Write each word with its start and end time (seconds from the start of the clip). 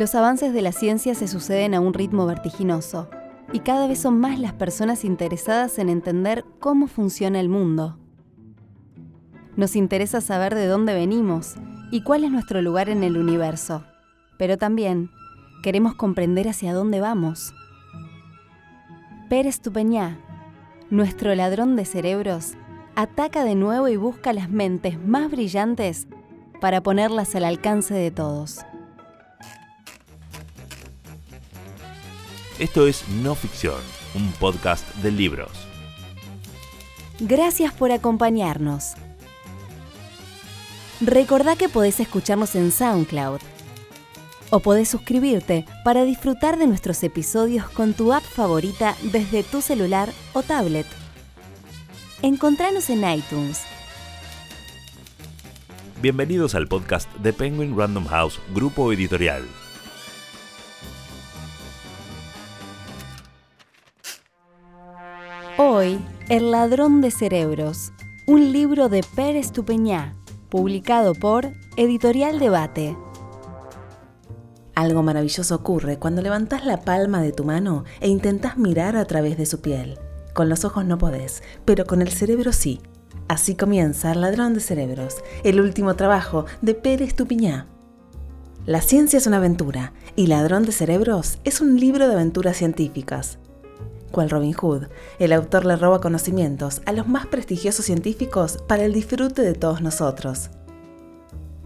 Los 0.00 0.14
avances 0.14 0.54
de 0.54 0.62
la 0.62 0.72
ciencia 0.72 1.14
se 1.14 1.28
suceden 1.28 1.74
a 1.74 1.80
un 1.80 1.92
ritmo 1.92 2.24
vertiginoso 2.24 3.10
y 3.52 3.58
cada 3.58 3.86
vez 3.86 3.98
son 3.98 4.18
más 4.18 4.38
las 4.38 4.54
personas 4.54 5.04
interesadas 5.04 5.78
en 5.78 5.90
entender 5.90 6.42
cómo 6.58 6.86
funciona 6.86 7.38
el 7.38 7.50
mundo. 7.50 7.98
Nos 9.56 9.76
interesa 9.76 10.22
saber 10.22 10.54
de 10.54 10.68
dónde 10.68 10.94
venimos 10.94 11.56
y 11.90 12.02
cuál 12.02 12.24
es 12.24 12.30
nuestro 12.30 12.62
lugar 12.62 12.88
en 12.88 13.04
el 13.04 13.18
universo, 13.18 13.84
pero 14.38 14.56
también 14.56 15.10
queremos 15.62 15.96
comprender 15.96 16.48
hacia 16.48 16.72
dónde 16.72 17.02
vamos. 17.02 17.52
Pérez 19.28 19.60
Tupeñá, 19.60 20.18
nuestro 20.88 21.34
ladrón 21.34 21.76
de 21.76 21.84
cerebros, 21.84 22.54
ataca 22.96 23.44
de 23.44 23.54
nuevo 23.54 23.86
y 23.86 23.96
busca 23.96 24.32
las 24.32 24.48
mentes 24.48 24.98
más 24.98 25.30
brillantes 25.30 26.08
para 26.58 26.82
ponerlas 26.82 27.34
al 27.34 27.44
alcance 27.44 27.92
de 27.92 28.10
todos. 28.10 28.64
Esto 32.60 32.86
es 32.86 33.08
No 33.08 33.34
Ficción, 33.34 33.80
un 34.14 34.32
podcast 34.32 34.86
de 34.96 35.10
libros. 35.10 35.50
Gracias 37.18 37.72
por 37.72 37.90
acompañarnos. 37.90 38.92
Recordá 41.00 41.56
que 41.56 41.70
podés 41.70 42.00
escucharnos 42.00 42.54
en 42.56 42.70
SoundCloud 42.70 43.40
o 44.50 44.60
podés 44.60 44.90
suscribirte 44.90 45.64
para 45.86 46.04
disfrutar 46.04 46.58
de 46.58 46.66
nuestros 46.66 47.02
episodios 47.02 47.66
con 47.70 47.94
tu 47.94 48.12
app 48.12 48.24
favorita 48.24 48.94
desde 49.04 49.42
tu 49.42 49.62
celular 49.62 50.12
o 50.34 50.42
tablet. 50.42 50.86
Encontranos 52.20 52.90
en 52.90 53.10
iTunes. 53.10 53.62
Bienvenidos 56.02 56.54
al 56.54 56.68
podcast 56.68 57.10
de 57.20 57.32
Penguin 57.32 57.74
Random 57.74 58.04
House, 58.04 58.38
grupo 58.54 58.92
editorial. 58.92 59.44
Hoy, 65.80 65.98
El 66.28 66.50
ladrón 66.50 67.00
de 67.00 67.10
cerebros, 67.10 67.94
un 68.26 68.52
libro 68.52 68.90
de 68.90 69.02
Pérez 69.02 69.50
Tupeñá, 69.50 70.14
publicado 70.50 71.14
por 71.14 71.54
Editorial 71.78 72.38
Debate. 72.38 72.98
Algo 74.74 75.02
maravilloso 75.02 75.54
ocurre 75.54 75.98
cuando 75.98 76.20
levantas 76.20 76.66
la 76.66 76.82
palma 76.82 77.22
de 77.22 77.32
tu 77.32 77.44
mano 77.44 77.84
e 78.00 78.08
intentas 78.08 78.58
mirar 78.58 78.94
a 78.94 79.06
través 79.06 79.38
de 79.38 79.46
su 79.46 79.62
piel. 79.62 79.98
Con 80.34 80.50
los 80.50 80.66
ojos 80.66 80.84
no 80.84 80.98
podés, 80.98 81.42
pero 81.64 81.86
con 81.86 82.02
el 82.02 82.10
cerebro 82.10 82.52
sí. 82.52 82.82
Así 83.26 83.54
comienza 83.54 84.12
El 84.12 84.20
ladrón 84.20 84.52
de 84.52 84.60
cerebros, 84.60 85.16
el 85.44 85.62
último 85.62 85.96
trabajo 85.96 86.44
de 86.60 86.74
Pérez 86.74 87.14
Tupiñá. 87.14 87.68
La 88.66 88.82
ciencia 88.82 89.16
es 89.16 89.26
una 89.26 89.38
aventura 89.38 89.94
y 90.14 90.26
Ladrón 90.26 90.66
de 90.66 90.72
cerebros 90.72 91.38
es 91.44 91.62
un 91.62 91.80
libro 91.80 92.06
de 92.06 92.12
aventuras 92.12 92.58
científicas. 92.58 93.38
Cual 94.10 94.30
Robin 94.30 94.52
Hood, 94.52 94.88
el 95.18 95.32
autor 95.32 95.64
le 95.64 95.76
roba 95.76 96.00
conocimientos 96.00 96.82
a 96.86 96.92
los 96.92 97.08
más 97.08 97.26
prestigiosos 97.26 97.84
científicos 97.84 98.58
para 98.66 98.84
el 98.84 98.92
disfrute 98.92 99.42
de 99.42 99.54
todos 99.54 99.80
nosotros. 99.80 100.50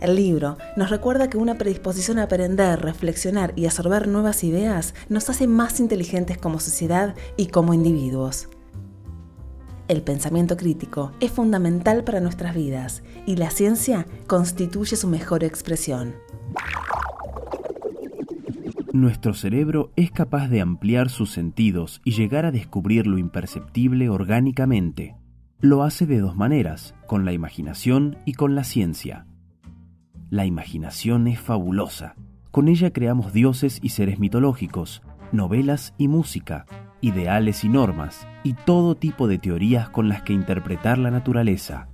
El 0.00 0.16
libro 0.16 0.58
nos 0.76 0.90
recuerda 0.90 1.30
que 1.30 1.38
una 1.38 1.56
predisposición 1.56 2.18
a 2.18 2.24
aprender, 2.24 2.82
reflexionar 2.82 3.54
y 3.56 3.66
absorber 3.66 4.06
nuevas 4.06 4.44
ideas 4.44 4.94
nos 5.08 5.30
hace 5.30 5.46
más 5.46 5.80
inteligentes 5.80 6.36
como 6.36 6.60
sociedad 6.60 7.14
y 7.36 7.46
como 7.46 7.72
individuos. 7.72 8.48
El 9.88 10.02
pensamiento 10.02 10.56
crítico 10.56 11.12
es 11.20 11.30
fundamental 11.30 12.04
para 12.04 12.20
nuestras 12.20 12.54
vidas 12.54 13.02
y 13.26 13.36
la 13.36 13.50
ciencia 13.50 14.06
constituye 14.26 14.96
su 14.96 15.08
mejor 15.08 15.44
expresión. 15.44 16.14
Nuestro 18.94 19.34
cerebro 19.34 19.90
es 19.96 20.12
capaz 20.12 20.46
de 20.46 20.60
ampliar 20.60 21.10
sus 21.10 21.32
sentidos 21.32 22.00
y 22.04 22.12
llegar 22.12 22.46
a 22.46 22.52
descubrir 22.52 23.08
lo 23.08 23.18
imperceptible 23.18 24.08
orgánicamente. 24.08 25.16
Lo 25.58 25.82
hace 25.82 26.06
de 26.06 26.20
dos 26.20 26.36
maneras, 26.36 26.94
con 27.08 27.24
la 27.24 27.32
imaginación 27.32 28.18
y 28.24 28.34
con 28.34 28.54
la 28.54 28.62
ciencia. 28.62 29.26
La 30.30 30.46
imaginación 30.46 31.26
es 31.26 31.40
fabulosa. 31.40 32.14
Con 32.52 32.68
ella 32.68 32.92
creamos 32.92 33.32
dioses 33.32 33.80
y 33.82 33.88
seres 33.88 34.20
mitológicos, 34.20 35.02
novelas 35.32 35.92
y 35.98 36.06
música, 36.06 36.64
ideales 37.00 37.64
y 37.64 37.70
normas, 37.70 38.28
y 38.44 38.52
todo 38.52 38.94
tipo 38.94 39.26
de 39.26 39.38
teorías 39.38 39.88
con 39.88 40.08
las 40.08 40.22
que 40.22 40.34
interpretar 40.34 40.98
la 40.98 41.10
naturaleza. 41.10 41.88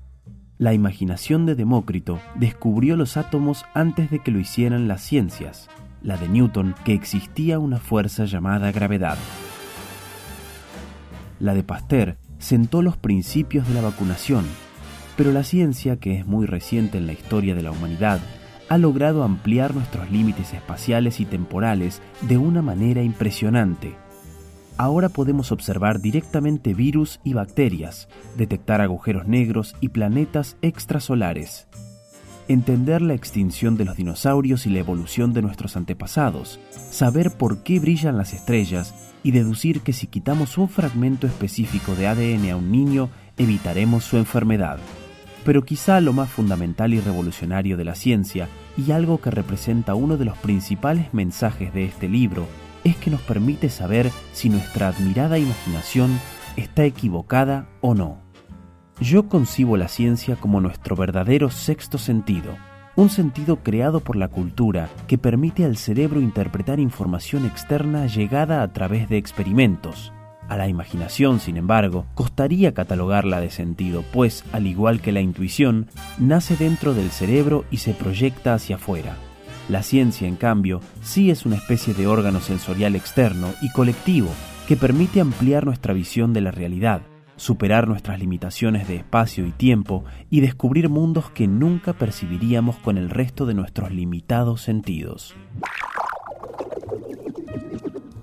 La 0.58 0.74
imaginación 0.74 1.46
de 1.46 1.54
Demócrito 1.54 2.20
descubrió 2.34 2.94
los 2.94 3.16
átomos 3.16 3.64
antes 3.72 4.10
de 4.10 4.18
que 4.18 4.30
lo 4.30 4.38
hicieran 4.38 4.86
las 4.86 5.00
ciencias 5.00 5.70
la 6.02 6.16
de 6.16 6.28
Newton, 6.28 6.74
que 6.84 6.94
existía 6.94 7.58
una 7.58 7.78
fuerza 7.78 8.24
llamada 8.24 8.72
gravedad. 8.72 9.18
La 11.38 11.54
de 11.54 11.62
Pasteur 11.62 12.16
sentó 12.38 12.82
los 12.82 12.96
principios 12.96 13.68
de 13.68 13.74
la 13.74 13.80
vacunación, 13.80 14.44
pero 15.16 15.32
la 15.32 15.44
ciencia, 15.44 15.96
que 15.96 16.18
es 16.18 16.26
muy 16.26 16.46
reciente 16.46 16.98
en 16.98 17.06
la 17.06 17.12
historia 17.12 17.54
de 17.54 17.62
la 17.62 17.70
humanidad, 17.70 18.20
ha 18.68 18.78
logrado 18.78 19.24
ampliar 19.24 19.74
nuestros 19.74 20.10
límites 20.10 20.54
espaciales 20.54 21.20
y 21.20 21.24
temporales 21.24 22.00
de 22.22 22.38
una 22.38 22.62
manera 22.62 23.02
impresionante. 23.02 23.96
Ahora 24.76 25.08
podemos 25.08 25.52
observar 25.52 26.00
directamente 26.00 26.72
virus 26.72 27.20
y 27.24 27.34
bacterias, 27.34 28.08
detectar 28.36 28.80
agujeros 28.80 29.26
negros 29.26 29.74
y 29.80 29.88
planetas 29.88 30.56
extrasolares 30.62 31.68
entender 32.52 33.00
la 33.00 33.14
extinción 33.14 33.76
de 33.76 33.84
los 33.84 33.96
dinosaurios 33.96 34.66
y 34.66 34.70
la 34.70 34.80
evolución 34.80 35.32
de 35.32 35.40
nuestros 35.40 35.76
antepasados, 35.76 36.58
saber 36.90 37.30
por 37.30 37.62
qué 37.62 37.78
brillan 37.78 38.18
las 38.18 38.34
estrellas 38.34 38.92
y 39.22 39.30
deducir 39.30 39.82
que 39.82 39.92
si 39.92 40.08
quitamos 40.08 40.58
un 40.58 40.68
fragmento 40.68 41.28
específico 41.28 41.94
de 41.94 42.08
ADN 42.08 42.50
a 42.50 42.56
un 42.56 42.72
niño, 42.72 43.08
evitaremos 43.38 44.02
su 44.02 44.16
enfermedad. 44.16 44.80
Pero 45.44 45.64
quizá 45.64 46.00
lo 46.00 46.12
más 46.12 46.28
fundamental 46.28 46.92
y 46.92 46.98
revolucionario 46.98 47.76
de 47.76 47.84
la 47.84 47.94
ciencia, 47.94 48.48
y 48.76 48.90
algo 48.90 49.20
que 49.20 49.30
representa 49.30 49.94
uno 49.94 50.16
de 50.16 50.24
los 50.24 50.36
principales 50.38 51.14
mensajes 51.14 51.72
de 51.72 51.84
este 51.84 52.08
libro, 52.08 52.48
es 52.82 52.96
que 52.96 53.10
nos 53.10 53.20
permite 53.20 53.68
saber 53.68 54.10
si 54.32 54.48
nuestra 54.48 54.88
admirada 54.88 55.38
imaginación 55.38 56.18
está 56.56 56.84
equivocada 56.84 57.68
o 57.80 57.94
no. 57.94 58.29
Yo 59.00 59.28
concibo 59.28 59.78
la 59.78 59.88
ciencia 59.88 60.36
como 60.36 60.60
nuestro 60.60 60.94
verdadero 60.94 61.50
sexto 61.50 61.96
sentido, 61.96 62.56
un 62.96 63.08
sentido 63.08 63.56
creado 63.56 64.00
por 64.00 64.14
la 64.14 64.28
cultura 64.28 64.90
que 65.06 65.16
permite 65.16 65.64
al 65.64 65.78
cerebro 65.78 66.20
interpretar 66.20 66.78
información 66.80 67.46
externa 67.46 68.06
llegada 68.06 68.62
a 68.62 68.72
través 68.74 69.08
de 69.08 69.16
experimentos. 69.16 70.12
A 70.50 70.58
la 70.58 70.68
imaginación, 70.68 71.40
sin 71.40 71.56
embargo, 71.56 72.04
costaría 72.14 72.74
catalogarla 72.74 73.40
de 73.40 73.50
sentido, 73.50 74.04
pues, 74.12 74.44
al 74.52 74.66
igual 74.66 75.00
que 75.00 75.12
la 75.12 75.22
intuición, 75.22 75.86
nace 76.18 76.56
dentro 76.56 76.92
del 76.92 77.10
cerebro 77.10 77.64
y 77.70 77.78
se 77.78 77.94
proyecta 77.94 78.52
hacia 78.52 78.76
afuera. 78.76 79.16
La 79.70 79.82
ciencia, 79.82 80.28
en 80.28 80.36
cambio, 80.36 80.82
sí 81.00 81.30
es 81.30 81.46
una 81.46 81.56
especie 81.56 81.94
de 81.94 82.06
órgano 82.06 82.40
sensorial 82.40 82.96
externo 82.96 83.48
y 83.62 83.70
colectivo 83.70 84.28
que 84.68 84.76
permite 84.76 85.22
ampliar 85.22 85.64
nuestra 85.64 85.94
visión 85.94 86.34
de 86.34 86.42
la 86.42 86.50
realidad, 86.50 87.02
superar 87.40 87.88
nuestras 87.88 88.18
limitaciones 88.18 88.86
de 88.86 88.96
espacio 88.96 89.46
y 89.46 89.52
tiempo 89.52 90.04
y 90.28 90.42
descubrir 90.42 90.90
mundos 90.90 91.30
que 91.30 91.48
nunca 91.48 91.94
percibiríamos 91.94 92.76
con 92.76 92.98
el 92.98 93.08
resto 93.08 93.46
de 93.46 93.54
nuestros 93.54 93.90
limitados 93.90 94.60
sentidos. 94.60 95.34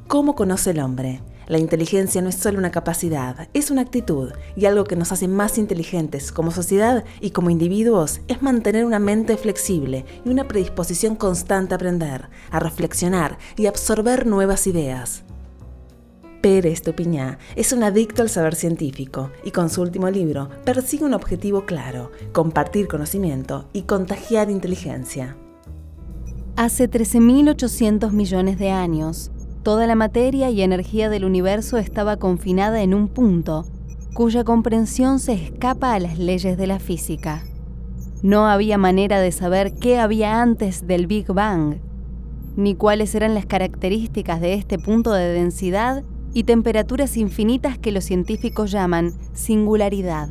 ¿Cómo 0.07 0.35
conoce 0.35 0.69
el 0.69 0.79
hombre? 0.79 1.21
La 1.47 1.57
inteligencia 1.57 2.21
no 2.21 2.29
es 2.29 2.35
solo 2.35 2.59
una 2.59 2.69
capacidad, 2.69 3.49
es 3.55 3.71
una 3.71 3.81
actitud 3.81 4.33
y 4.55 4.65
algo 4.65 4.83
que 4.83 4.95
nos 4.95 5.11
hace 5.11 5.27
más 5.27 5.57
inteligentes 5.57 6.31
como 6.31 6.51
sociedad 6.51 7.03
y 7.19 7.31
como 7.31 7.49
individuos 7.49 8.21
es 8.27 8.43
mantener 8.43 8.85
una 8.85 8.99
mente 8.99 9.35
flexible 9.35 10.05
y 10.25 10.29
una 10.29 10.47
predisposición 10.47 11.15
constante 11.15 11.73
a 11.73 11.77
aprender, 11.77 12.29
a 12.51 12.59
reflexionar 12.59 13.39
y 13.55 13.65
absorber 13.65 14.27
nuevas 14.27 14.67
ideas. 14.67 15.23
Pérez 16.47 16.81
Tupiñá 16.81 17.39
es 17.57 17.73
un 17.73 17.83
adicto 17.83 18.21
al 18.21 18.29
saber 18.29 18.55
científico 18.55 19.31
y 19.43 19.51
con 19.51 19.69
su 19.69 19.81
último 19.81 20.09
libro 20.09 20.47
persigue 20.63 21.03
un 21.03 21.13
objetivo 21.13 21.65
claro, 21.65 22.09
compartir 22.31 22.87
conocimiento 22.87 23.67
y 23.73 23.81
contagiar 23.81 24.49
inteligencia. 24.49 25.35
Hace 26.55 26.89
13.800 26.89 28.11
millones 28.11 28.57
de 28.59 28.71
años, 28.71 29.29
toda 29.61 29.87
la 29.87 29.95
materia 29.95 30.49
y 30.49 30.61
energía 30.61 31.09
del 31.09 31.25
universo 31.25 31.75
estaba 31.75 32.15
confinada 32.15 32.81
en 32.81 32.93
un 32.93 33.09
punto, 33.09 33.65
cuya 34.13 34.45
comprensión 34.45 35.19
se 35.19 35.33
escapa 35.33 35.95
a 35.95 35.99
las 35.99 36.17
leyes 36.17 36.57
de 36.57 36.67
la 36.67 36.79
física. 36.79 37.43
No 38.21 38.47
había 38.47 38.77
manera 38.77 39.19
de 39.19 39.33
saber 39.33 39.73
qué 39.73 39.99
había 39.99 40.41
antes 40.41 40.87
del 40.87 41.07
Big 41.07 41.27
Bang, 41.27 41.81
ni 42.55 42.73
cuáles 42.73 43.13
eran 43.15 43.35
las 43.35 43.45
características 43.45 44.39
de 44.39 44.53
este 44.53 44.79
punto 44.79 45.11
de 45.11 45.33
densidad 45.33 46.05
y 46.33 46.43
temperaturas 46.43 47.17
infinitas 47.17 47.77
que 47.77 47.91
los 47.91 48.03
científicos 48.03 48.71
llaman 48.71 49.13
singularidad. 49.33 50.29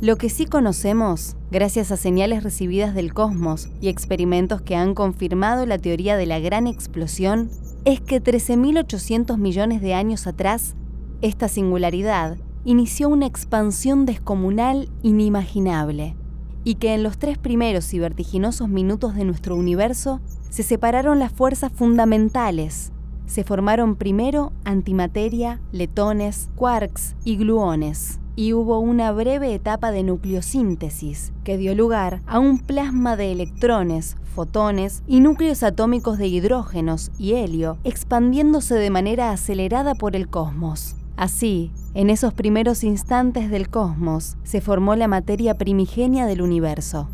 Lo 0.00 0.16
que 0.16 0.28
sí 0.28 0.46
conocemos, 0.46 1.36
gracias 1.50 1.92
a 1.92 1.96
señales 1.96 2.42
recibidas 2.42 2.94
del 2.94 3.14
cosmos 3.14 3.68
y 3.80 3.88
experimentos 3.88 4.60
que 4.60 4.74
han 4.74 4.94
confirmado 4.94 5.64
la 5.64 5.78
teoría 5.78 6.16
de 6.16 6.26
la 6.26 6.40
gran 6.40 6.66
explosión, 6.66 7.50
es 7.84 8.00
que 8.00 8.22
13.800 8.22 9.38
millones 9.38 9.80
de 9.80 9.94
años 9.94 10.26
atrás, 10.26 10.74
esta 11.20 11.48
singularidad 11.48 12.36
inició 12.64 13.08
una 13.08 13.26
expansión 13.26 14.06
descomunal 14.06 14.88
inimaginable, 15.02 16.16
y 16.64 16.76
que 16.76 16.94
en 16.94 17.02
los 17.02 17.18
tres 17.18 17.38
primeros 17.38 17.92
y 17.94 17.98
vertiginosos 17.98 18.68
minutos 18.68 19.14
de 19.14 19.24
nuestro 19.24 19.56
universo 19.56 20.20
se 20.50 20.62
separaron 20.62 21.18
las 21.18 21.32
fuerzas 21.32 21.72
fundamentales. 21.72 22.92
Se 23.26 23.44
formaron 23.44 23.96
primero 23.96 24.52
antimateria, 24.64 25.60
letones, 25.72 26.50
quarks 26.56 27.14
y 27.24 27.36
gluones 27.36 28.18
y 28.34 28.52
hubo 28.52 28.78
una 28.78 29.12
breve 29.12 29.54
etapa 29.54 29.90
de 29.90 30.02
nucleosíntesis 30.02 31.32
que 31.44 31.58
dio 31.58 31.74
lugar 31.74 32.22
a 32.26 32.38
un 32.38 32.58
plasma 32.58 33.16
de 33.16 33.32
electrones, 33.32 34.16
fotones 34.34 35.02
y 35.06 35.20
núcleos 35.20 35.62
atómicos 35.62 36.18
de 36.18 36.28
hidrógenos 36.28 37.10
y 37.18 37.34
helio 37.34 37.78
expandiéndose 37.84 38.74
de 38.74 38.90
manera 38.90 39.30
acelerada 39.30 39.94
por 39.94 40.16
el 40.16 40.28
cosmos. 40.28 40.96
Así, 41.16 41.70
en 41.94 42.08
esos 42.08 42.32
primeros 42.32 42.84
instantes 42.84 43.50
del 43.50 43.68
cosmos 43.68 44.36
se 44.44 44.60
formó 44.60 44.96
la 44.96 45.08
materia 45.08 45.54
primigenia 45.54 46.26
del 46.26 46.40
universo. 46.40 47.08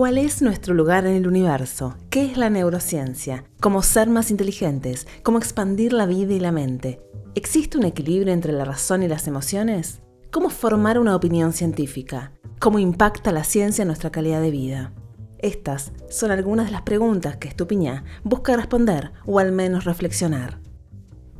¿Cuál 0.00 0.16
es 0.16 0.40
nuestro 0.40 0.72
lugar 0.72 1.04
en 1.04 1.12
el 1.12 1.26
universo? 1.26 1.94
¿Qué 2.08 2.24
es 2.24 2.38
la 2.38 2.48
neurociencia? 2.48 3.44
¿Cómo 3.60 3.82
ser 3.82 4.08
más 4.08 4.30
inteligentes? 4.30 5.06
¿Cómo 5.22 5.36
expandir 5.36 5.92
la 5.92 6.06
vida 6.06 6.32
y 6.32 6.40
la 6.40 6.52
mente? 6.52 7.02
¿Existe 7.34 7.76
un 7.76 7.84
equilibrio 7.84 8.32
entre 8.32 8.54
la 8.54 8.64
razón 8.64 9.02
y 9.02 9.08
las 9.08 9.26
emociones? 9.26 10.00
¿Cómo 10.30 10.48
formar 10.48 10.98
una 10.98 11.14
opinión 11.14 11.52
científica? 11.52 12.32
¿Cómo 12.58 12.78
impacta 12.78 13.30
la 13.30 13.44
ciencia 13.44 13.82
en 13.82 13.88
nuestra 13.88 14.08
calidad 14.08 14.40
de 14.40 14.50
vida? 14.50 14.94
Estas 15.38 15.92
son 16.08 16.30
algunas 16.30 16.64
de 16.64 16.72
las 16.72 16.80
preguntas 16.80 17.36
que 17.36 17.48
Estupiñá 17.48 18.04
busca 18.24 18.56
responder 18.56 19.12
o 19.26 19.38
al 19.38 19.52
menos 19.52 19.84
reflexionar. 19.84 20.60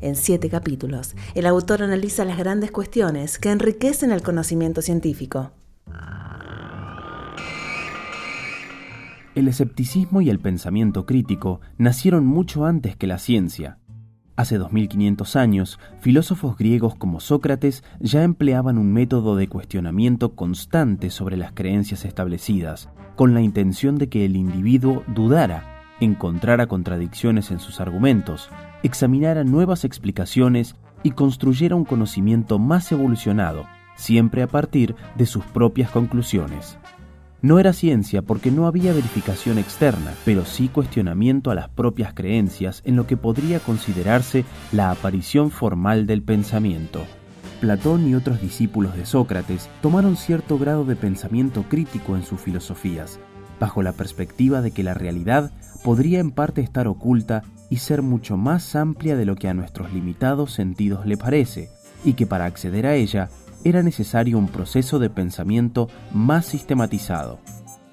En 0.03 0.17
siete 0.17 0.51
capítulos, 0.51 1.15
el 1.35 1.47
autor 1.47 1.83
analiza 1.83 2.27
las 2.27 2.37
grandes 2.37 2.71
cuestiones 2.73 3.39
que 3.39 3.53
enriquecen 3.53 4.11
el 4.11 4.21
conocimiento 4.21 4.83
científico. 4.83 5.53
El 9.35 9.49
escepticismo 9.49 10.21
y 10.21 10.31
el 10.31 10.41
pensamiento 10.41 11.07
crítico 11.07 11.61
nacieron 11.79 12.27
mucho 12.27 12.67
antes 12.67 12.97
que 12.97 13.07
la 13.07 13.19
ciencia 13.19 13.79
Hace 14.41 14.57
2500 14.57 15.37
años, 15.37 15.79
filósofos 16.01 16.57
griegos 16.57 16.95
como 16.95 17.21
Sócrates 17.21 17.85
ya 18.01 18.23
empleaban 18.23 18.79
un 18.79 18.91
método 18.91 19.37
de 19.37 19.49
cuestionamiento 19.49 20.35
constante 20.35 21.11
sobre 21.11 21.37
las 21.37 21.53
creencias 21.53 22.07
establecidas, 22.07 22.89
con 23.17 23.35
la 23.35 23.43
intención 23.43 23.99
de 23.99 24.09
que 24.09 24.25
el 24.25 24.37
individuo 24.37 25.03
dudara, 25.09 25.83
encontrara 26.01 26.69
contradicciones 26.69 27.51
en 27.51 27.59
sus 27.59 27.83
argumentos, 27.83 28.49
examinara 28.83 29.45
nuevas 29.45 29.85
explicaciones 29.85 30.75
y 31.03 31.11
construyera 31.11 31.77
un 31.77 31.85
conocimiento 31.85 32.59
más 32.59 32.91
evolucionado, 32.93 33.67
siempre 33.95 34.43
a 34.43 34.47
partir 34.47 34.97
de 35.17 35.27
sus 35.27 35.45
propias 35.45 35.91
conclusiones. 35.91 36.79
No 37.43 37.59
era 37.59 37.73
ciencia 37.73 38.21
porque 38.21 38.51
no 38.51 38.67
había 38.67 38.93
verificación 38.93 39.57
externa, 39.57 40.13
pero 40.27 40.45
sí 40.45 40.69
cuestionamiento 40.69 41.51
a 41.51 41.55
las 41.55 41.71
propias 41.71 42.13
creencias 42.13 42.83
en 42.85 42.97
lo 42.97 43.07
que 43.07 43.17
podría 43.17 43.61
considerarse 43.61 44.45
la 44.73 44.91
aparición 44.91 45.51
formal 45.51 46.07
del 46.07 46.23
pensamiento. 46.23 47.01
Platón 47.61 48.07
y 48.07 48.15
otros 48.15 48.43
discípulos 48.43 48.95
de 48.95 49.07
Sócrates 49.07 49.71
tomaron 49.81 50.17
cierto 50.17 50.59
grado 50.59 50.85
de 50.85 50.97
pensamiento 50.97 51.65
crítico 51.69 52.15
en 52.15 52.25
sus 52.25 52.41
filosofías, 52.41 53.19
bajo 53.59 53.83
la 53.83 53.93
perspectiva 53.93 54.61
de 54.61 54.73
que 54.73 54.83
la 54.83 54.93
realidad 54.93 55.51
podría 55.83 56.21
en 56.21 56.33
parte 56.33 56.61
estar 56.61 56.89
oculta 56.89 57.43
y 57.71 57.77
ser 57.77 58.03
mucho 58.03 58.37
más 58.37 58.77
amplia 58.77 59.17
de 59.17 59.25
lo 59.25 59.37
que 59.37 59.49
a 59.49 59.55
nuestros 59.55 59.93
limitados 59.95 60.53
sentidos 60.53 61.07
le 61.07 61.17
parece, 61.17 61.71
y 62.05 62.15
que 62.15 62.27
para 62.27 62.45
acceder 62.45 62.87
a 62.87 62.95
ella 62.95 63.31
era 63.65 63.83
necesario 63.83 64.39
un 64.39 64.49
proceso 64.49 64.99
de 64.99 65.11
pensamiento 65.11 65.89
más 66.13 66.47
sistematizado. 66.47 67.39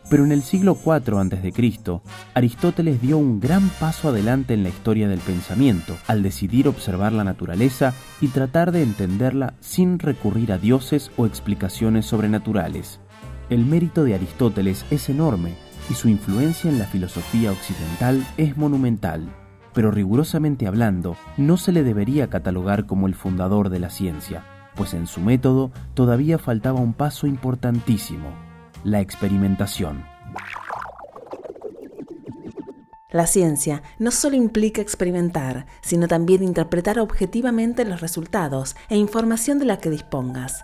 Pero 0.09 0.23
en 0.23 0.31
el 0.31 0.41
siglo 0.41 0.77
IV 0.85 1.17
a.C., 1.17 2.01
Aristóteles 2.33 3.01
dio 3.01 3.17
un 3.17 3.41
gran 3.41 3.67
paso 3.67 4.09
adelante 4.09 4.53
en 4.53 4.63
la 4.63 4.69
historia 4.69 5.09
del 5.09 5.19
pensamiento 5.19 5.97
al 6.07 6.23
decidir 6.23 6.69
observar 6.69 7.11
la 7.11 7.25
naturaleza 7.25 7.93
y 8.21 8.29
tratar 8.29 8.71
de 8.71 8.83
entenderla 8.83 9.55
sin 9.59 9.99
recurrir 9.99 10.53
a 10.53 10.57
dioses 10.57 11.11
o 11.17 11.25
explicaciones 11.25 12.05
sobrenaturales. 12.05 13.01
El 13.49 13.65
mérito 13.65 14.05
de 14.05 14.15
Aristóteles 14.15 14.85
es 14.91 15.09
enorme 15.09 15.55
y 15.89 15.93
su 15.93 16.07
influencia 16.07 16.69
en 16.69 16.79
la 16.79 16.85
filosofía 16.85 17.51
occidental 17.51 18.25
es 18.37 18.55
monumental, 18.55 19.27
pero 19.73 19.91
rigurosamente 19.91 20.67
hablando, 20.67 21.17
no 21.35 21.57
se 21.57 21.73
le 21.73 21.83
debería 21.83 22.29
catalogar 22.29 22.85
como 22.85 23.07
el 23.07 23.15
fundador 23.15 23.69
de 23.69 23.79
la 23.79 23.89
ciencia 23.89 24.43
pues 24.77 24.93
en 24.93 25.07
su 25.07 25.19
método 25.19 25.71
todavía 25.95 26.37
faltaba 26.37 26.79
un 26.79 26.93
paso 26.93 27.27
importantísimo, 27.27 28.29
la 28.83 29.01
experimentación. 29.01 30.05
La 33.09 33.25
ciencia 33.25 33.81
no 33.99 34.11
solo 34.11 34.35
implica 34.35 34.81
experimentar, 34.81 35.65
sino 35.81 36.07
también 36.07 36.43
interpretar 36.43 36.99
objetivamente 36.99 37.85
los 37.85 38.01
resultados 38.01 38.75
e 38.89 38.97
información 38.97 39.59
de 39.59 39.65
la 39.65 39.77
que 39.77 39.89
dispongas. 39.89 40.63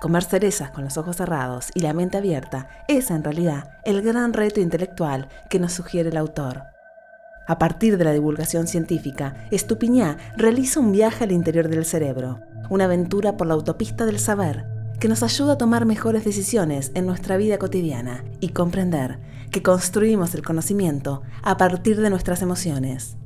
Comer 0.00 0.24
cerezas 0.24 0.70
con 0.70 0.84
los 0.84 0.98
ojos 0.98 1.16
cerrados 1.16 1.70
y 1.74 1.80
la 1.80 1.94
mente 1.94 2.18
abierta 2.18 2.68
es 2.88 3.10
en 3.10 3.24
realidad 3.24 3.70
el 3.84 4.02
gran 4.02 4.32
reto 4.32 4.60
intelectual 4.60 5.28
que 5.48 5.58
nos 5.58 5.72
sugiere 5.72 6.10
el 6.10 6.16
autor. 6.16 6.73
A 7.46 7.58
partir 7.58 7.98
de 7.98 8.04
la 8.04 8.12
divulgación 8.12 8.66
científica, 8.66 9.46
Estupiñá 9.50 10.16
realiza 10.36 10.80
un 10.80 10.92
viaje 10.92 11.24
al 11.24 11.32
interior 11.32 11.68
del 11.68 11.84
cerebro, 11.84 12.40
una 12.70 12.84
aventura 12.84 13.36
por 13.36 13.46
la 13.46 13.54
autopista 13.54 14.06
del 14.06 14.18
saber 14.18 14.66
que 14.98 15.08
nos 15.08 15.22
ayuda 15.22 15.54
a 15.54 15.58
tomar 15.58 15.84
mejores 15.84 16.24
decisiones 16.24 16.90
en 16.94 17.04
nuestra 17.04 17.36
vida 17.36 17.58
cotidiana 17.58 18.24
y 18.40 18.48
comprender 18.48 19.18
que 19.50 19.62
construimos 19.62 20.34
el 20.34 20.42
conocimiento 20.42 21.22
a 21.42 21.58
partir 21.58 22.00
de 22.00 22.08
nuestras 22.08 22.40
emociones. 22.40 23.18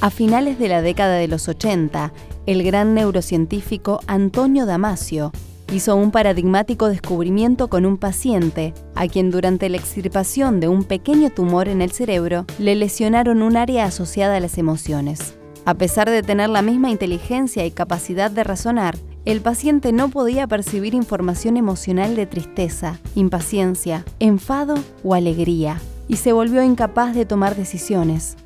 A 0.00 0.10
finales 0.10 0.58
de 0.58 0.68
la 0.68 0.82
década 0.82 1.14
de 1.14 1.26
los 1.26 1.48
80, 1.48 2.12
el 2.46 2.62
gran 2.62 2.94
neurocientífico 2.94 4.00
Antonio 4.06 4.66
Damasio 4.66 5.32
hizo 5.72 5.96
un 5.96 6.10
paradigmático 6.10 6.88
descubrimiento 6.88 7.68
con 7.68 7.86
un 7.86 7.98
paciente 7.98 8.72
a 8.94 9.08
quien 9.08 9.30
durante 9.30 9.68
la 9.68 9.76
extirpación 9.76 10.60
de 10.60 10.68
un 10.68 10.84
pequeño 10.84 11.30
tumor 11.30 11.68
en 11.68 11.82
el 11.82 11.90
cerebro 11.90 12.44
le 12.58 12.74
lesionaron 12.74 13.42
un 13.42 13.56
área 13.56 13.84
asociada 13.84 14.36
a 14.36 14.40
las 14.40 14.58
emociones. 14.58 15.34
A 15.64 15.74
pesar 15.74 16.08
de 16.08 16.22
tener 16.22 16.48
la 16.48 16.62
misma 16.62 16.90
inteligencia 16.90 17.66
y 17.66 17.72
capacidad 17.72 18.30
de 18.30 18.44
razonar, 18.44 18.96
el 19.24 19.40
paciente 19.40 19.90
no 19.90 20.08
podía 20.08 20.46
percibir 20.46 20.94
información 20.94 21.56
emocional 21.56 22.14
de 22.14 22.26
tristeza, 22.26 23.00
impaciencia, 23.16 24.04
enfado 24.20 24.76
o 25.02 25.14
alegría, 25.14 25.80
y 26.06 26.16
se 26.16 26.32
volvió 26.32 26.62
incapaz 26.62 27.16
de 27.16 27.26
tomar 27.26 27.56
decisiones. 27.56 28.36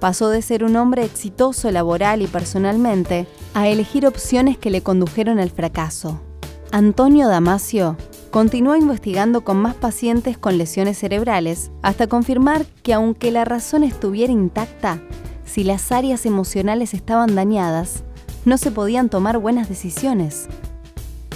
Pasó 0.00 0.30
de 0.30 0.40
ser 0.40 0.64
un 0.64 0.76
hombre 0.76 1.04
exitoso 1.04 1.70
laboral 1.70 2.22
y 2.22 2.26
personalmente 2.26 3.26
a 3.52 3.68
elegir 3.68 4.06
opciones 4.06 4.56
que 4.56 4.70
le 4.70 4.80
condujeron 4.80 5.38
al 5.38 5.50
fracaso. 5.50 6.22
Antonio 6.70 7.28
Damasio 7.28 7.96
continuó 8.30 8.76
investigando 8.76 9.40
con 9.40 9.56
más 9.56 9.74
pacientes 9.74 10.36
con 10.36 10.58
lesiones 10.58 10.98
cerebrales 10.98 11.70
hasta 11.82 12.06
confirmar 12.06 12.66
que 12.82 12.92
aunque 12.92 13.30
la 13.30 13.46
razón 13.46 13.84
estuviera 13.84 14.32
intacta, 14.32 15.00
si 15.46 15.64
las 15.64 15.90
áreas 15.92 16.26
emocionales 16.26 16.92
estaban 16.92 17.34
dañadas, 17.34 18.04
no 18.44 18.58
se 18.58 18.70
podían 18.70 19.08
tomar 19.08 19.38
buenas 19.38 19.70
decisiones. 19.70 20.46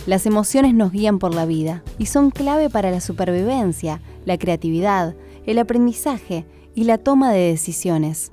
Las 0.05 0.27
emociones 0.27 0.75
nos 0.75 0.93
guían 0.93 1.19
por 1.19 1.35
la 1.35 1.47
vida 1.47 1.83
y 1.97 2.07
son 2.07 2.31
clave 2.31 2.69
para 2.69 2.91
la 2.91 3.01
supervivencia, 3.01 4.03
la 4.27 4.37
creatividad, 4.37 5.15
el 5.47 5.59
aprendizaje 5.59 6.45
y 6.75 6.85
la 6.85 6.99
toma 6.99 7.33
de 7.33 7.49
decisiones. 7.49 8.33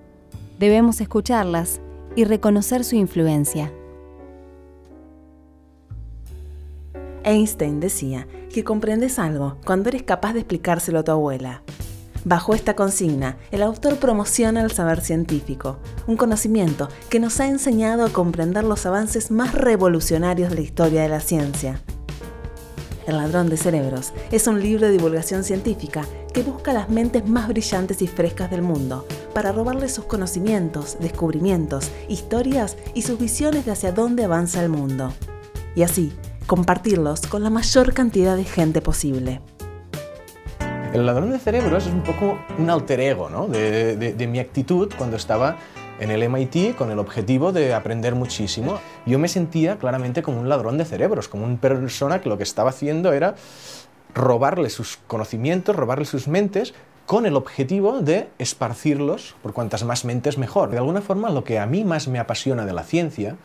Debemos 0.60 1.00
escucharlas 1.00 1.80
y 2.18 2.26
reconocer 2.26 2.84
su 2.84 2.98
influencia. 2.98 3.72
Einstein 7.24 7.80
decía 7.80 8.28
que 8.54 8.64
comprendes 8.64 9.20
algo 9.20 9.58
cuando 9.66 9.90
eres 9.90 10.04
capaz 10.04 10.34
de 10.34 10.40
explicárselo 10.40 11.00
a 11.00 11.04
tu 11.04 11.12
abuela. 11.12 11.64
Bajo 12.26 12.54
esta 12.54 12.76
consigna, 12.76 13.38
el 13.52 13.62
autor 13.62 13.96
promociona 13.98 14.62
el 14.62 14.72
saber 14.72 15.02
científico, 15.02 15.78
un 16.06 16.18
conocimiento 16.18 16.90
que 17.10 17.20
nos 17.20 17.40
ha 17.40 17.48
enseñado 17.48 18.04
a 18.04 18.10
comprender 18.10 18.66
los 18.66 18.86
avances 18.86 19.32
más 19.32 19.54
revolucionarios 19.54 20.50
de 20.50 20.56
la 20.56 20.62
historia 20.62 21.02
de 21.02 21.10
la 21.10 21.22
ciencia. 21.22 21.82
El 23.08 23.18
ladrón 23.18 23.50
de 23.50 23.58
cerebros 23.58 24.14
es 24.32 24.48
un 24.48 24.62
libro 24.62 24.86
de 24.86 24.92
divulgación 24.92 25.44
científica 25.44 26.06
que 26.34 26.44
busca 26.44 26.74
las 26.74 26.90
mentes 26.90 27.28
más 27.28 27.48
brillantes 27.48 28.02
y 28.02 28.08
frescas 28.08 28.52
del 28.52 28.62
mundo 28.62 29.08
para 29.34 29.52
robarles 29.52 29.94
sus 29.94 30.06
conocimientos, 30.06 30.98
descubrimientos, 31.00 31.90
historias 32.08 32.78
y 32.94 33.02
sus 33.04 33.18
visiones 33.18 33.66
de 33.66 33.72
hacia 33.72 33.94
dónde 33.94 34.26
avanza 34.26 34.62
el 34.62 34.70
mundo. 34.70 35.14
Y 35.76 35.84
así, 35.84 36.12
compartirlos 36.50 37.28
con 37.28 37.44
la 37.44 37.52
mayor 37.52 37.94
cantidad 37.94 38.36
de 38.36 38.44
gente 38.44 38.82
posible. 38.82 39.40
El 40.94 41.06
ladrón 41.06 41.30
de 41.30 41.38
cerebros 41.38 41.86
es 41.86 41.94
un 41.94 42.02
poco 42.02 42.40
un 42.58 42.72
alter 42.72 43.00
ego 43.02 43.30
¿no? 43.30 43.48
de, 43.48 44.28
mi 44.28 44.40
actitud 44.40 44.92
cuando 44.98 45.16
estaba 45.16 45.58
en 46.00 46.10
el 46.10 46.28
MIT 46.28 46.76
con 46.76 46.90
el 46.90 46.98
objetivo 46.98 47.52
de 47.52 47.76
aprender 47.76 48.16
muchísimo. 48.16 48.80
Yo 49.06 49.20
me 49.20 49.28
sentía 49.28 49.78
claramente 49.78 50.24
como 50.24 50.40
un 50.40 50.50
ladrón 50.50 50.80
de 50.80 50.86
cerebros, 50.86 51.28
como 51.28 51.46
una 51.46 51.62
persona 51.62 52.20
que 52.20 52.30
lo 52.30 52.38
que 52.38 52.44
estaba 52.44 52.72
haciendo 52.72 53.14
era 53.14 53.36
robarle 54.16 54.72
sus 54.72 54.98
conocimientos, 55.06 55.76
robarle 55.76 56.06
sus 56.06 56.28
mentes 56.28 56.74
con 57.06 57.28
el 57.28 57.36
objetivo 57.36 58.00
de 58.00 58.28
esparcirlos 58.40 59.36
por 59.44 59.54
cuantas 59.54 59.84
más 59.84 60.04
mentes 60.04 60.40
mejor. 60.40 60.72
De 60.72 60.80
alguna 60.80 61.02
forma, 61.02 61.30
lo 61.30 61.44
que 61.44 61.60
a 61.60 61.68
mí 61.68 61.84
más 61.84 62.08
me 62.08 62.18
apasiona 62.18 62.66
de 62.66 62.74
la 62.74 62.84
ciencia 62.84 63.38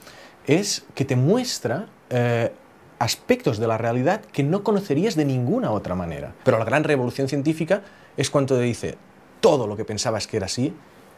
es 0.46 0.86
que 0.94 1.04
te 1.04 1.16
muestra 1.16 1.88
eh, 2.08 2.52
aspectos 2.98 3.58
de 3.58 3.66
la 3.66 3.78
realidad 3.78 4.20
que 4.20 4.42
no 4.42 4.62
conocerías 4.62 5.14
de 5.14 5.24
ninguna 5.24 5.70
otra 5.70 5.94
manera. 5.94 6.34
Pero 6.44 6.58
la 6.58 6.64
gran 6.64 6.84
revolución 6.84 7.28
científica 7.28 7.82
es 8.16 8.30
cuando 8.30 8.56
te 8.56 8.62
dice 8.62 8.96
todo 9.40 9.66
lo 9.66 9.76
que 9.76 9.84
pensabas 9.84 10.26
que 10.26 10.36
era 10.36 10.46
así 10.46 10.74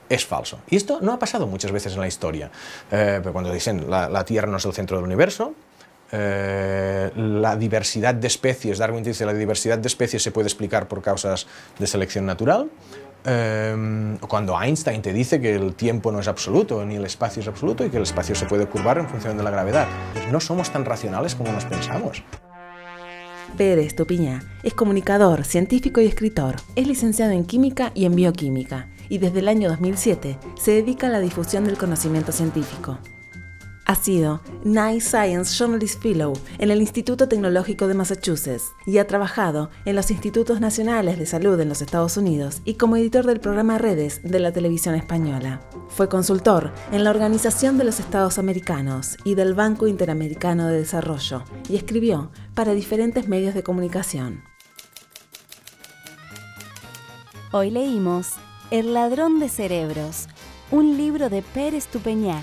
es 0.09 0.25
falso. 0.25 0.61
Y 0.69 0.77
esto 0.77 1.01
no 1.01 1.13
ha 1.13 1.19
pasado 1.19 1.47
muchas 1.47 1.73
veces 1.73 1.95
en 1.95 2.01
la 2.01 2.09
historia. 2.09 2.51
Eh, 2.91 3.21
cuando 3.33 3.53
dicen 3.53 3.91
la, 3.91 4.09
la 4.09 4.25
Tierra 4.25 4.49
no 4.49 4.57
es 4.57 4.65
el 4.65 4.73
centro 4.73 4.97
del 4.97 5.05
universo, 5.05 5.55
eh, 6.13 7.11
la 7.17 7.57
diversidad 7.57 8.15
de 8.15 8.29
especies, 8.29 8.79
Darwin 8.79 9.03
dice 9.03 9.27
la 9.27 9.35
diversidad 9.35 9.79
de 9.79 9.89
especies 9.89 10.23
se 10.23 10.31
puede 10.31 10.47
explicar 10.47 10.87
por 10.87 11.03
causas 11.03 11.47
de 11.79 11.87
selección 11.87 12.27
natural. 12.27 12.71
Eh, 13.27 14.17
cuando 14.29 14.61
Einstein 14.61 15.03
te 15.03 15.13
dice 15.13 15.41
que 15.41 15.55
el 15.55 15.75
tiempo 15.75 16.13
no 16.13 16.21
es 16.21 16.29
absoluto, 16.29 16.85
ni 16.85 16.95
el 16.97 17.05
espacio 17.05 17.43
es 17.43 17.49
absoluto, 17.49 17.85
y 17.85 17.91
que 17.91 17.97
el 17.97 18.05
espacio 18.05 18.35
se 18.35 18.47
puede 18.47 18.67
curvar 18.67 18.99
en 18.99 19.09
función 19.09 19.37
de 19.37 19.43
la 19.43 19.51
gravedad. 19.51 19.89
No 20.31 20.41
somos 20.41 20.71
tan 20.71 20.85
racionales 20.85 21.35
como 21.35 21.53
nos 21.53 21.65
pensamos. 21.65 22.23
Pérez 23.57 23.95
Tupiñá 23.95 24.43
es 24.63 24.75
comunicador, 24.75 25.45
científico 25.45 26.01
y 26.01 26.07
escritor. 26.07 26.57
Es 26.75 26.87
licenciado 26.87 27.33
en 27.33 27.45
química 27.45 27.91
y 27.95 28.05
en 28.05 28.15
bioquímica 28.15 28.89
y 29.09 29.19
desde 29.19 29.41
el 29.41 29.49
año 29.49 29.69
2007 29.69 30.39
se 30.57 30.71
dedica 30.73 31.07
a 31.07 31.11
la 31.11 31.21
difusión 31.21 31.65
del 31.65 31.79
conocimiento 31.79 32.33
científico. 32.33 32.99
Ha 33.89 33.95
sido 33.95 34.41
Nice 34.65 35.11
Science 35.11 35.55
Journalist 35.57 36.03
Fellow 36.03 36.33
en 36.59 36.73
el 36.73 36.81
Instituto 36.81 37.29
Tecnológico 37.29 37.87
de 37.87 37.95
Massachusetts 37.95 38.75
y 38.85 38.99
ha 38.99 39.07
trabajado 39.07 39.71
en 39.85 39.95
los 39.95 40.11
Institutos 40.11 40.61
Nacionales 40.61 41.21
de 41.21 41.27
Salud 41.27 41.61
en 41.61 41.69
los 41.69 41.83
Estados 41.83 42.17
Unidos 42.17 42.63
y 42.65 42.75
como 42.75 42.97
editor 42.97 43.25
del 43.27 43.39
programa 43.39 43.79
Redes 43.79 44.23
de 44.25 44.41
la 44.41 44.53
televisión 44.53 44.97
española. 44.97 45.61
Fue 45.89 46.09
consultor 46.09 46.73
en 46.91 47.05
la 47.05 47.11
Organización 47.11 47.79
de 47.79 47.85
los 47.85 48.01
Estados 48.01 48.41
Americanos 48.41 49.19
y 49.23 49.37
del 49.37 49.55
Banco 49.55 49.87
Interamericano 49.87 50.67
de 50.67 50.79
Desarrollo 50.79 51.45
y 51.69 51.77
escribió 51.77 52.33
para 52.57 52.75
diferentes 52.75 53.29
medios 53.29 53.55
de 53.55 53.63
comunicación. 53.63 54.43
Hoy 57.53 57.71
leímos 57.71 58.33
El 58.73 58.95
ladrón 58.95 59.39
de 59.39 59.49
cerebros, 59.49 60.27
un 60.73 60.97
libro 60.97 61.31
de 61.31 61.43
Pérez 61.43 61.87
Tupeñá 61.87 62.43